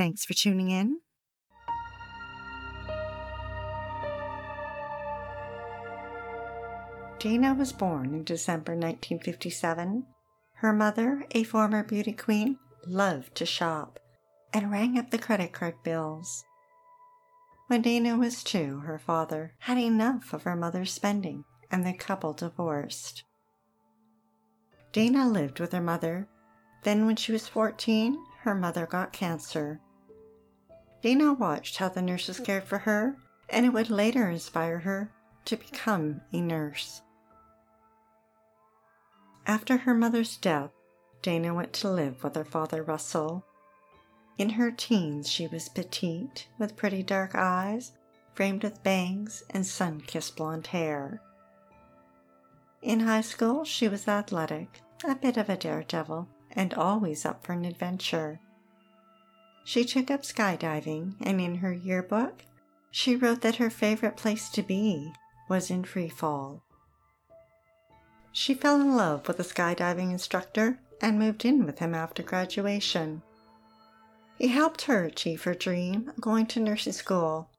[0.00, 1.00] Thanks for tuning in.
[7.18, 10.06] Dana was born in December 1957.
[10.54, 14.00] Her mother, a former beauty queen, loved to shop
[14.54, 16.44] and rang up the credit card bills.
[17.66, 22.32] When Dana was two, her father had enough of her mother's spending and the couple
[22.32, 23.24] divorced.
[24.92, 26.26] Dana lived with her mother.
[26.84, 29.78] Then, when she was 14, her mother got cancer.
[31.02, 33.16] Dana watched how the nurses cared for her,
[33.48, 35.10] and it would later inspire her
[35.46, 37.02] to become a nurse.
[39.46, 40.70] After her mother's death,
[41.22, 43.44] Dana went to live with her father Russell.
[44.38, 47.92] In her teens, she was petite, with pretty dark eyes,
[48.34, 51.20] framed with bangs and sun kissed blonde hair.
[52.82, 57.52] In high school, she was athletic, a bit of a daredevil, and always up for
[57.52, 58.40] an adventure.
[59.64, 62.42] She took up skydiving, and in her yearbook,
[62.90, 65.12] she wrote that her favorite place to be
[65.48, 66.62] was in free fall.
[68.32, 73.22] She fell in love with a skydiving instructor and moved in with him after graduation.
[74.38, 77.50] He helped her achieve her dream of going to nursing school,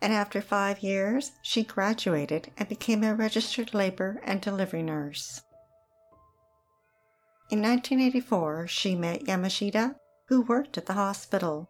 [0.00, 5.42] and after five years, she graduated and became a registered labor and delivery nurse.
[7.50, 9.96] In 1984, she met Yamashita
[10.30, 11.68] who worked at the hospital.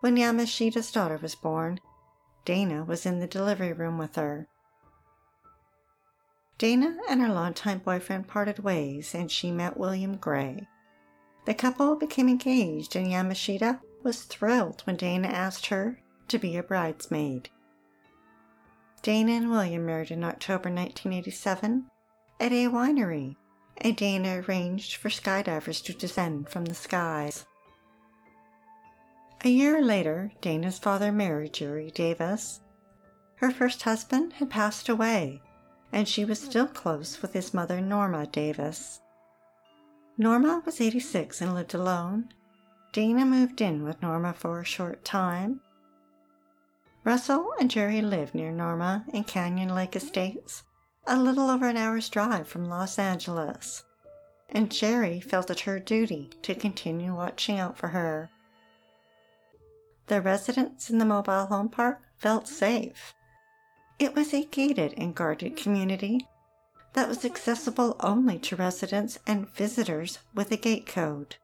[0.00, 1.78] When Yamashita's daughter was born,
[2.44, 4.48] Dana was in the delivery room with her.
[6.58, 10.66] Dana and her longtime boyfriend parted ways and she met William Gray.
[11.44, 16.64] The couple became engaged and Yamashita was thrilled when Dana asked her to be a
[16.64, 17.48] bridesmaid.
[19.02, 21.86] Dana and William married in October 1987
[22.40, 23.36] at a winery,
[23.76, 27.46] and Dana arranged for skydivers to descend from the skies.
[29.44, 32.60] A year later, Dana's father married Jerry Davis.
[33.36, 35.42] Her first husband had passed away,
[35.90, 39.00] and she was still close with his mother, Norma Davis.
[40.16, 42.32] Norma was 86 and lived alone.
[42.92, 45.60] Dana moved in with Norma for a short time.
[47.02, 50.62] Russell and Jerry lived near Norma in Canyon Lake Estates,
[51.04, 53.82] a little over an hour's drive from Los Angeles,
[54.50, 58.30] and Jerry felt it her duty to continue watching out for her.
[60.06, 63.14] The residents in the mobile home park felt safe.
[63.98, 66.26] It was a gated and guarded community
[66.94, 71.36] that was accessible only to residents and visitors with a gate code.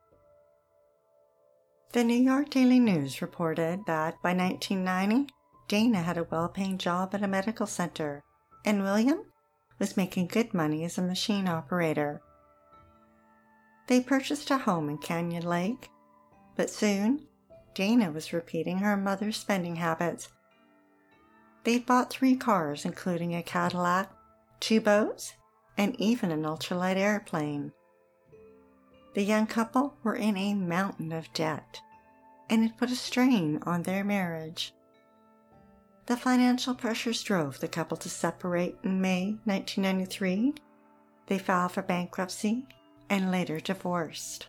[1.92, 5.32] The New York Daily News reported that by 1990,
[5.68, 8.24] Dana had a well paying job at a medical center,
[8.64, 9.22] and William
[9.78, 12.20] was making good money as a machine operator.
[13.86, 15.88] They purchased a home in Canyon Lake,
[16.56, 17.27] but soon
[17.78, 20.30] Dana was repeating her mother's spending habits.
[21.62, 24.10] They'd bought three cars, including a Cadillac,
[24.58, 25.34] two boats,
[25.76, 27.70] and even an ultralight airplane.
[29.14, 31.80] The young couple were in a mountain of debt,
[32.50, 34.74] and it put a strain on their marriage.
[36.06, 40.54] The financial pressures drove the couple to separate in May 1993.
[41.28, 42.66] They filed for bankruptcy
[43.08, 44.48] and later divorced.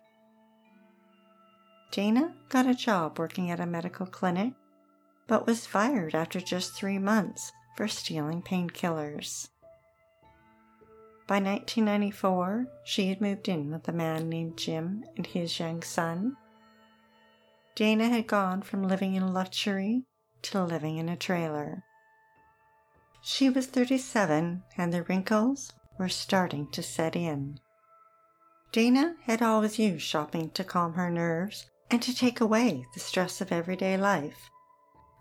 [1.90, 4.52] Dana got a job working at a medical clinic,
[5.26, 9.48] but was fired after just three months for stealing painkillers.
[11.26, 16.36] By 1994, she had moved in with a man named Jim and his young son.
[17.74, 20.04] Dana had gone from living in luxury
[20.42, 21.82] to living in a trailer.
[23.22, 27.58] She was 37 and the wrinkles were starting to set in.
[28.72, 33.40] Dana had always used shopping to calm her nerves and to take away the stress
[33.40, 34.50] of everyday life.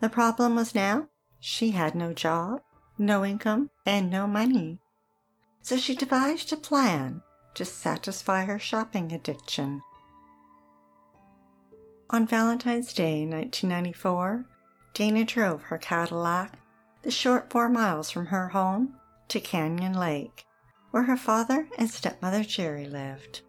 [0.02, 2.62] The problem was now she had no job,
[2.98, 4.80] no income, and no money.
[5.62, 7.22] So she devised a plan
[7.56, 9.82] to satisfy her shopping addiction.
[12.10, 14.46] On Valentine's Day 1994,
[14.94, 16.58] Dana drove her Cadillac
[17.04, 18.96] the short four miles from her home
[19.30, 20.46] to Canyon Lake,
[20.92, 23.42] where her father and stepmother Jerry lived.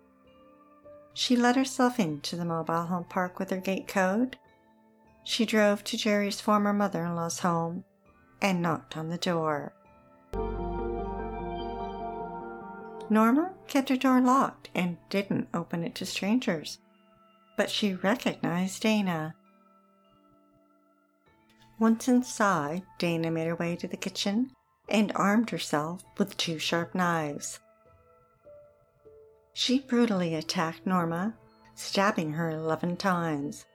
[1.20, 4.38] She let herself into the mobile home park with her gate code.
[5.22, 7.84] She drove to Jerry's former mother in law's home
[8.40, 9.74] and knocked on the door.
[13.10, 16.78] Norma kept her door locked and didn't open it to strangers,
[17.54, 19.34] but she recognized Dana.
[21.78, 24.52] Once inside, Dana made her way to the kitchen
[24.88, 27.60] and armed herself with two sharp knives.
[29.60, 31.34] She brutally attacked Norma,
[31.74, 33.66] stabbing her eleven times,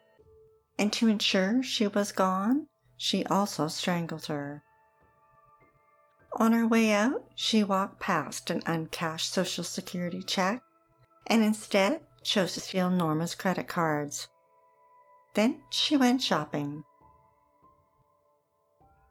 [0.79, 2.65] and to ensure she was gone,
[2.97, 4.63] she also strangled her.
[6.37, 10.63] On her way out, she walked past an uncashed Social Security check
[11.27, 14.27] and instead chose to steal Norma's credit cards.
[15.35, 16.83] Then she went shopping.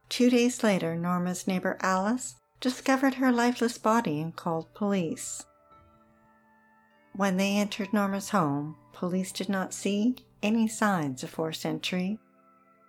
[0.09, 5.45] Two days later, Norma's neighbor Alice discovered her lifeless body and called police.
[7.17, 12.19] When they entered Norma's home, police did not see any signs of forced entry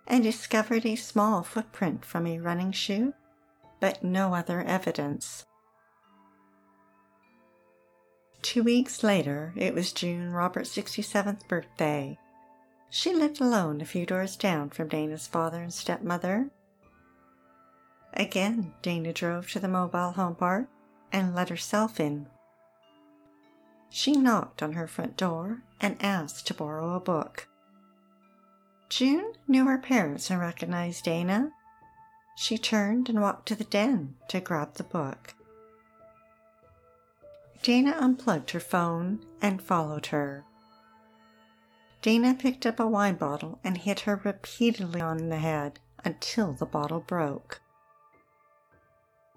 [0.04, 3.14] and discovered a small footprint from a running shoe,
[3.78, 5.46] but no other evidence.
[8.42, 12.18] Two weeks later, it was June Robert's 67th birthday.
[12.90, 16.50] She lived alone a few doors down from Dana's father and stepmother.
[18.14, 20.68] Again, Dana drove to the mobile home park
[21.12, 22.26] and let herself in
[23.88, 27.48] she knocked on her front door and asked to borrow a book.
[28.88, 31.50] June knew her parents and recognized Dana.
[32.36, 35.34] She turned and walked to the den to grab the book.
[37.62, 40.44] Dana unplugged her phone and followed her.
[42.02, 46.66] Dana picked up a wine bottle and hit her repeatedly on the head until the
[46.66, 47.60] bottle broke.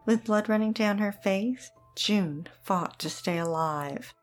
[0.05, 4.13] With blood running down her face, June fought to stay alive.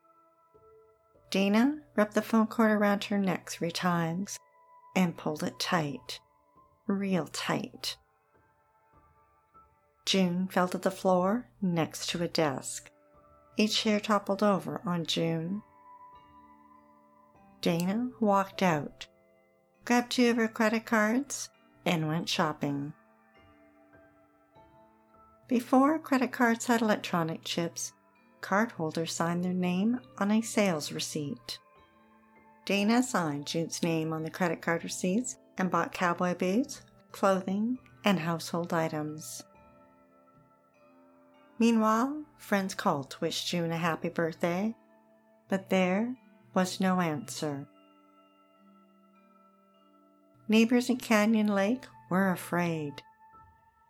[1.29, 4.39] Dana wrapped the phone cord around her neck three times
[4.95, 6.19] and pulled it tight,
[6.87, 7.97] real tight.
[10.05, 12.89] June fell to the floor next to a desk.
[13.57, 15.61] A chair toppled over on June.
[17.61, 19.07] Dana walked out,
[19.83, 21.49] grabbed two of her credit cards,
[21.85, 22.93] and went shopping.
[25.47, 27.93] Before credit cards had electronic chips,
[28.41, 31.59] cardholders signed their name on a sales receipt.
[32.65, 36.81] Dana signed June's name on the credit card receipts and bought cowboy boots,
[37.11, 39.43] clothing, and household items.
[41.59, 44.75] Meanwhile, friends called to wish June a happy birthday,
[45.49, 46.15] but there
[46.53, 47.67] was no answer.
[50.47, 53.01] Neighbors in Canyon Lake were afraid.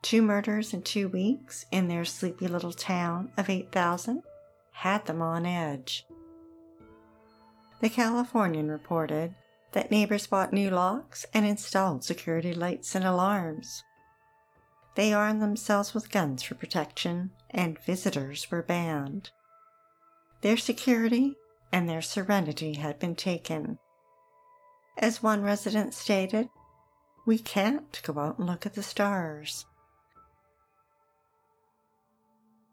[0.01, 4.23] Two murders in two weeks in their sleepy little town of 8,000
[4.77, 6.05] had them on edge.
[7.81, 9.33] The Californian reported
[9.71, 13.83] that neighbors bought new locks and installed security lights and alarms.
[14.93, 19.31] They armed themselves with guns for protection, and visitors were banned.
[20.41, 21.35] Their security
[21.71, 23.79] and their serenity had been taken.
[24.95, 26.49] As one resident stated,
[27.25, 29.65] we can't go out and look at the stars.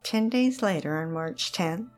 [0.05, 1.89] Ten days later, on March 10th,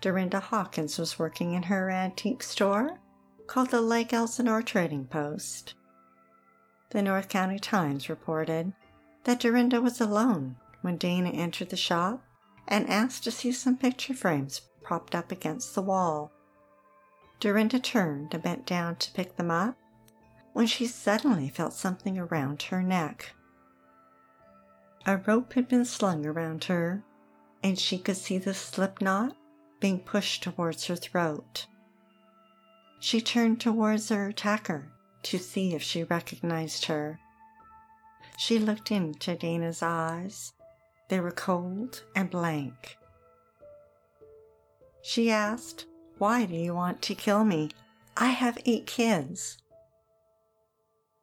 [0.00, 2.98] Dorinda Hawkins was working in her antique store
[3.46, 5.74] called the Lake Elsinore Trading Post.
[6.90, 8.72] The North County Times reported
[9.22, 12.24] that Dorinda was alone when Dana entered the shop
[12.66, 16.32] and asked to see some picture frames propped up against the wall.
[17.38, 19.76] Dorinda turned and bent down to pick them up
[20.52, 23.34] when she suddenly felt something around her neck.
[25.06, 27.04] A rope had been slung around her,
[27.62, 29.36] and she could see the slip knot
[29.80, 31.66] being pushed towards her throat.
[33.00, 34.92] She turned towards her attacker
[35.24, 37.18] to see if she recognized her.
[38.36, 40.52] She looked into Dana's eyes.
[41.08, 42.96] They were cold and blank.
[45.02, 45.86] She asked,
[46.18, 47.70] Why do you want to kill me?
[48.16, 49.58] I have eight kids.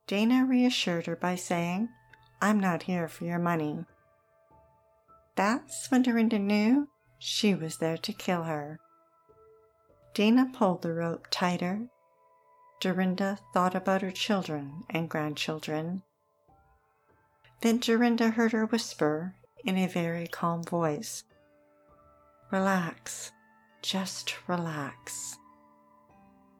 [0.05, 1.89] Dana reassured her by saying,
[2.41, 3.85] I'm not here for your money.
[5.39, 8.77] That's when Dorinda knew she was there to kill her.
[10.13, 11.87] Dana pulled the rope tighter.
[12.81, 16.03] Dorinda thought about her children and grandchildren.
[17.61, 21.23] Then Dorinda heard her whisper in a very calm voice
[22.51, 23.31] Relax,
[23.81, 25.37] just relax.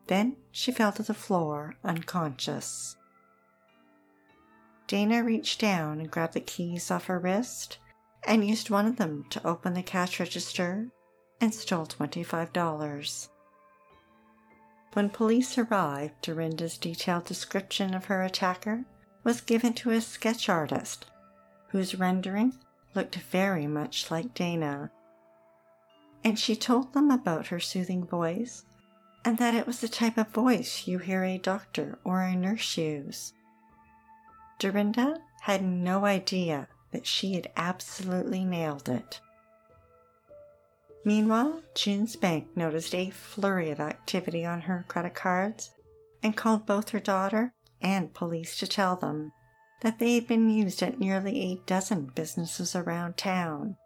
[0.08, 2.96] Then she fell to the floor unconscious.
[4.88, 7.78] Dana reached down and grabbed the keys off her wrist
[8.26, 10.90] and used one of them to open the cash register
[11.42, 13.30] and stole $25.
[14.94, 18.86] When police arrived, Dorinda's detailed description of her attacker
[19.24, 21.06] was given to a sketch artist,
[21.70, 22.58] whose rendering
[22.96, 24.92] looked very much like Dana.
[26.24, 28.66] And she told them about her soothing voice
[29.24, 32.78] and that it was the type of voice you hear a doctor or a nurse
[32.78, 33.34] use.
[34.58, 39.20] Dorinda had no idea that she had absolutely nailed it.
[41.06, 45.72] Meanwhile, June's bank noticed a flurry of activity on her credit cards
[46.22, 49.32] and called both her daughter and police to tell them
[49.82, 53.78] that they had been used at nearly a dozen businesses around town.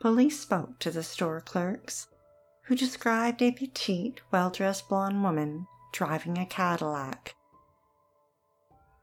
[0.00, 2.08] Police spoke to the store clerks,
[2.64, 7.34] who described a petite, well dressed blonde woman driving a Cadillac.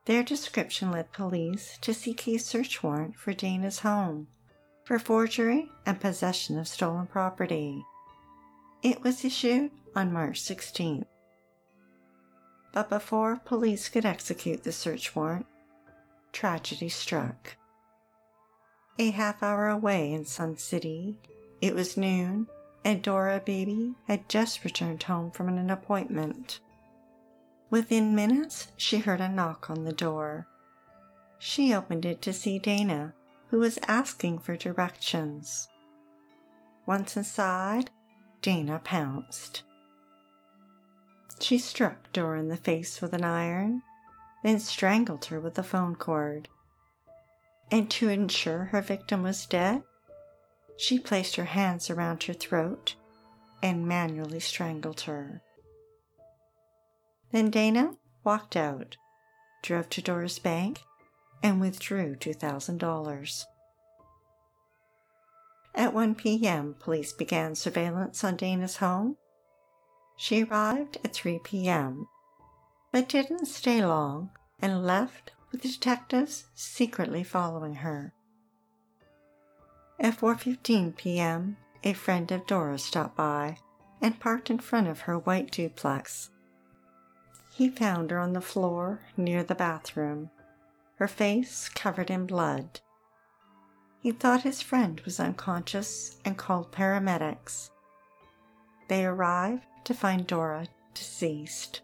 [0.07, 4.29] Their description led police to seek a search warrant for Dana's home
[4.85, 7.83] for forgery and possession of stolen property.
[8.81, 11.03] It was issued on March 16th.
[12.71, 15.45] But before police could execute the search warrant,
[16.31, 17.57] tragedy struck.
[18.97, 21.17] A half hour away in Sun City,
[21.59, 22.47] it was noon,
[22.85, 26.61] and Dora Beebe had just returned home from an appointment.
[27.69, 30.47] Within minutes, she heard a knock on the door.
[31.37, 33.13] She opened it to see Dana,
[33.49, 35.67] who was asking for directions.
[36.85, 37.91] Once inside,
[38.41, 39.63] Dana pounced.
[41.39, 43.83] She struck Dora in the face with an iron,
[44.43, 46.47] then strangled her with a phone cord.
[47.69, 49.83] And to ensure her victim was dead,
[50.77, 52.95] she placed her hands around her throat
[53.61, 55.41] and manually strangled her.
[57.31, 57.93] Then Dana
[58.23, 58.97] walked out,
[59.61, 60.81] drove to Dora's bank,
[61.43, 63.43] and withdrew $2,000.
[65.75, 69.17] At 1 p.m., police began surveillance on Dana's home.
[70.15, 72.07] She arrived at 3 p.m.,
[72.91, 78.13] but didn't stay long and left with the detectives secretly following her.
[79.99, 83.57] At 4:15 p.m., a friend of Dora's stopped by
[84.01, 86.31] and parked in front of her white duplex.
[87.57, 90.29] He found her on the floor near the bathroom,
[90.97, 92.81] her face covered in blood.
[93.99, 97.71] He thought his friend was unconscious and called paramedics.
[98.89, 101.81] They arrived to find Dora deceased.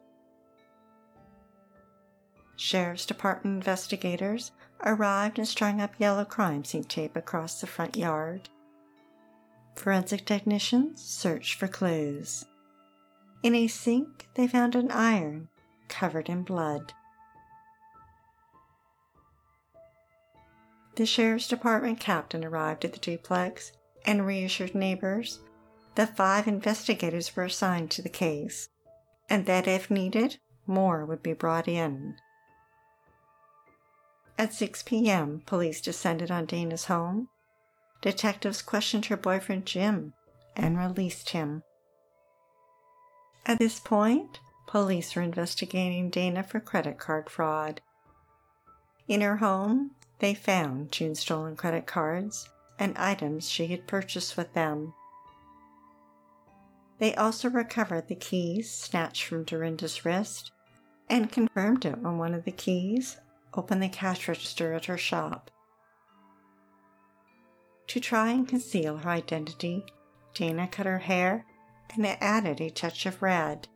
[2.56, 4.52] Sheriff's Department investigators
[4.84, 8.48] arrived and strung up yellow crime scene tape across the front yard.
[9.74, 12.46] Forensic technicians searched for clues.
[13.42, 15.50] In a sink, they found an iron
[15.88, 16.94] covered in blood.
[20.96, 23.72] The sheriff's department captain arrived at the duplex
[24.06, 25.40] and reassured neighbors
[25.96, 28.70] that five investigators were assigned to the case
[29.30, 30.38] and that if needed,
[30.68, 32.16] more would be brought in.
[34.38, 37.30] At 6 p.m., police descended on Dana's home.
[38.02, 40.14] Detectives questioned her boyfriend Jim
[40.56, 41.64] and released him.
[43.46, 44.40] At this point,
[44.74, 47.80] police are investigating Dana for credit card fraud.
[49.08, 52.50] In her home, they found June's stolen credit cards
[52.80, 54.96] and items she had purchased with them.
[56.98, 60.52] They also recovered the keys snatched from Dorinda's wrist
[61.08, 63.20] and confirmed it when one of the keys
[63.54, 65.52] opened the cash register at her shop.
[67.90, 69.86] To try and conceal her identity,
[70.34, 71.46] Dana cut her hair
[71.94, 73.68] and added a touch of red.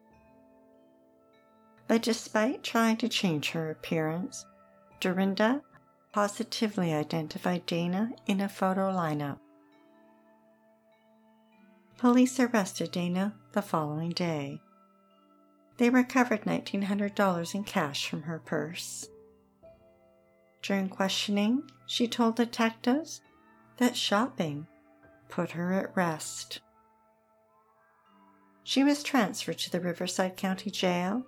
[1.87, 4.45] But despite trying to change her appearance,
[4.99, 5.61] Dorinda
[6.11, 9.39] positively identified Dana in a photo lineup.
[11.97, 14.61] Police arrested Dana the following day.
[15.77, 19.07] They recovered $1,900 in cash from her purse.
[20.61, 23.21] During questioning, she told detectives
[23.77, 24.67] that shopping
[25.29, 26.59] put her at rest.
[28.63, 31.23] She was transferred to the Riverside County Jail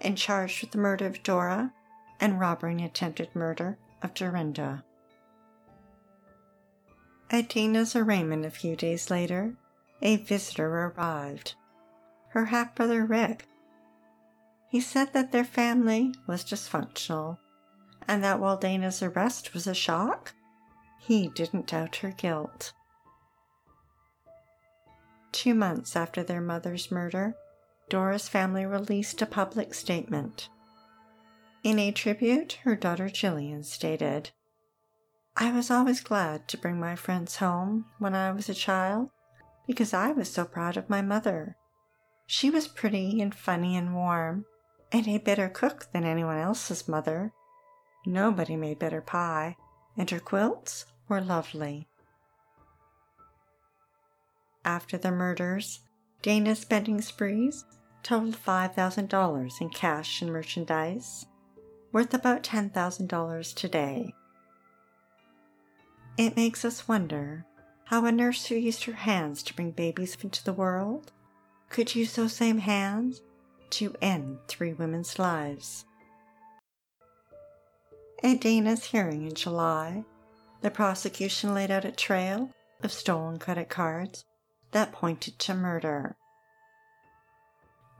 [0.00, 1.72] and charged with the murder of Dora
[2.20, 4.84] and robbery and attempted murder of Dorinda.
[7.30, 9.54] At Dana's arraignment a few days later,
[10.02, 11.54] a visitor arrived,
[12.30, 13.46] her half brother Rick.
[14.68, 17.38] He said that their family was dysfunctional
[18.08, 20.34] and that while Dana's arrest was a shock,
[20.98, 22.72] he didn't doubt her guilt.
[25.32, 27.34] Two months after their mother's murder,
[27.90, 30.48] Dora's family released a public statement.
[31.64, 34.30] In a tribute, her daughter Jillian stated,
[35.36, 39.10] I was always glad to bring my friends home when I was a child
[39.66, 41.56] because I was so proud of my mother.
[42.26, 44.46] She was pretty and funny and warm,
[44.92, 47.32] and a better cook than anyone else's mother.
[48.06, 49.56] Nobody made better pie,
[49.96, 51.88] and her quilts were lovely.
[54.64, 55.80] After the murders,
[56.22, 57.64] Dana's spending sprees
[58.02, 61.26] totaled $5,000 in cash and merchandise,
[61.92, 64.14] worth about $10,000 today.
[66.16, 67.46] It makes us wonder
[67.84, 71.12] how a nurse who used her hands to bring babies into the world
[71.68, 73.22] could use those same hands
[73.70, 75.84] to end three women's lives.
[78.22, 80.04] At Dana's hearing in July,
[80.60, 82.50] the prosecution laid out a trail
[82.82, 84.24] of stolen credit cards
[84.72, 86.16] that pointed to murder.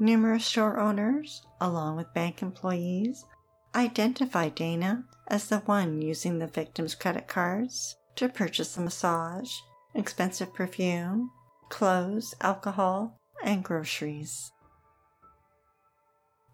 [0.02, 3.26] Numerous store owners, along with bank employees,
[3.74, 9.52] identified Dana as the one using the victim's credit cards to purchase a massage,
[9.94, 11.30] expensive perfume,
[11.68, 14.50] clothes, alcohol, and groceries.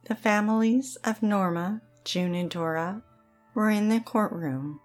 [0.09, 3.05] The families of Norma, June, and Dora
[3.55, 4.81] were in the courtroom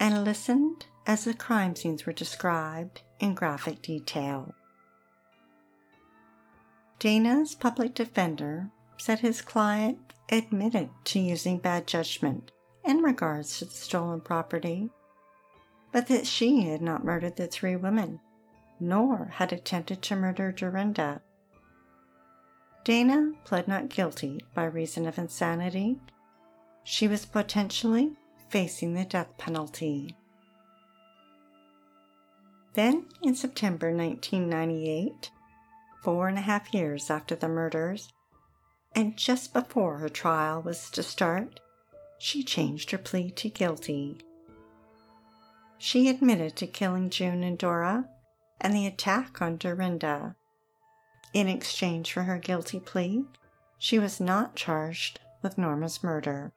[0.00, 4.52] and listened as the crime scenes were described in graphic detail.
[7.00, 12.52] Dana's public defender said his client admitted to using bad judgment
[12.84, 14.90] in regards to the stolen property,
[15.92, 18.20] but that she had not murdered the three women,
[18.78, 21.22] nor had attempted to murder Dorinda.
[22.84, 25.98] Dana pled not guilty by reason of insanity.
[26.84, 28.12] She was potentially
[28.50, 30.16] facing the death penalty.
[32.74, 35.30] Then, in September 1998,
[36.02, 38.12] four and a half years after the murders,
[38.94, 41.60] and just before her trial was to start,
[42.18, 44.18] she changed her plea to guilty.
[45.78, 48.08] She admitted to killing June and Dora
[48.60, 50.36] and the attack on Dorinda.
[51.32, 53.24] In exchange for her guilty plea,
[53.78, 56.52] she was not charged with Norma's murder.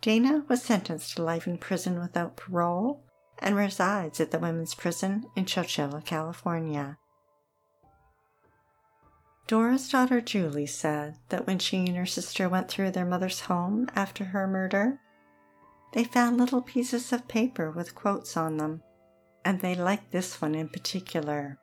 [0.00, 3.04] Dana was sentenced to life in prison without parole
[3.38, 6.96] and resides at the women's prison in Chowchilla, California.
[9.50, 13.88] Dora's daughter Julie said that when she and her sister went through their mother's home
[13.96, 15.00] after her murder,
[15.92, 18.80] they found little pieces of paper with quotes on them,
[19.44, 21.58] and they liked this one in particular.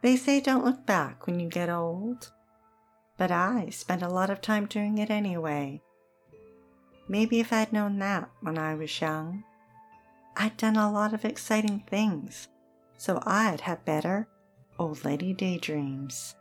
[0.00, 2.30] They say don't look back when you get old,
[3.16, 5.82] but I spent a lot of time doing it anyway.
[7.08, 9.42] Maybe if I'd known that when I was young,
[10.36, 12.46] I'd done a lot of exciting things,
[12.96, 14.28] so I'd have better
[14.78, 16.34] Old Lady Daydreams.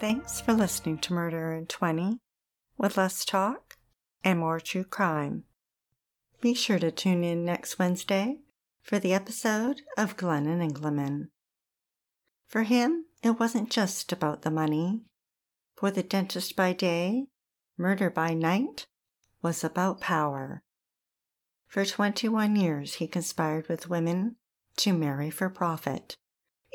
[0.00, 2.18] Thanks for listening to Murder in 20
[2.76, 3.76] with less talk
[4.22, 5.44] and more true crime.
[6.40, 8.38] Be sure to tune in next Wednesday
[8.82, 11.28] for the episode of Glennon Engleman.
[12.46, 15.02] For him, it wasn't just about the money.
[15.76, 17.26] For the dentist by day,
[17.78, 18.86] murder by night
[19.42, 20.62] was about power.
[21.74, 24.36] For 21 years, he conspired with women
[24.76, 26.16] to marry for profit,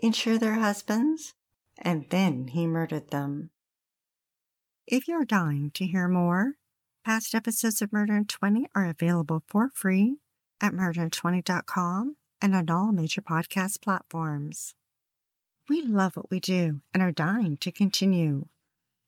[0.03, 1.35] insure their husbands,
[1.77, 3.51] and then he murdered them.
[4.85, 6.55] If you're dying to hear more,
[7.05, 10.17] past episodes of Murder in 20 are available for free
[10.59, 14.75] at murderin20.com and on all major podcast platforms.
[15.69, 18.47] We love what we do and are dying to continue.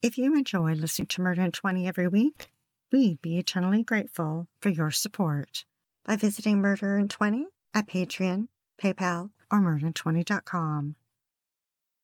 [0.01, 2.49] If you enjoy listening to Murder in 20 every week,
[2.93, 5.65] we'd be eternally grateful for your support
[6.05, 8.47] by visiting Murder in 20 at Patreon,
[8.81, 10.95] PayPal, or murderin20.com.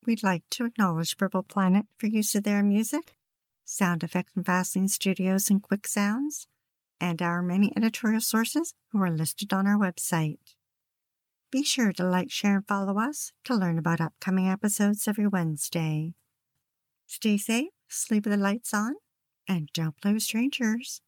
[0.05, 3.17] We'd like to acknowledge Purple Planet for use of their music,
[3.65, 6.47] sound effects from Vaseline Studios and Quick Sounds,
[6.99, 10.55] and our many editorial sources who are listed on our website.
[11.51, 16.13] Be sure to like, share, and follow us to learn about upcoming episodes every Wednesday.
[17.05, 18.95] Stay safe, sleep with the lights on,
[19.47, 21.01] and don't play with strangers.